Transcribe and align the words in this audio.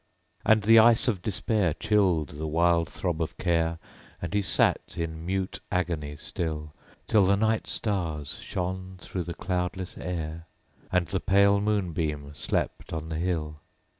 6. 0.39 0.41
And 0.47 0.61
the 0.63 0.79
ice 0.79 1.07
of 1.07 1.21
despair 1.21 1.75
Chilled 1.75 2.29
the 2.29 2.47
wild 2.47 2.89
throb 2.89 3.21
of 3.21 3.37
care, 3.37 3.77
And 4.19 4.33
he 4.33 4.41
sate 4.41 4.97
in 4.97 5.23
mute 5.27 5.59
agony 5.71 6.15
still; 6.15 6.73
Till 7.05 7.23
the 7.23 7.35
night 7.35 7.67
stars 7.67 8.39
shone 8.39 8.97
through 8.97 9.25
the 9.25 9.35
cloudless 9.35 9.99
air, 9.99 10.47
_35 10.85 10.87
And 10.93 11.05
the 11.09 11.19
pale 11.19 11.61
moonbeam 11.61 12.31
slept 12.33 12.91
on 12.93 13.09
the 13.09 13.19
hill. 13.19 13.59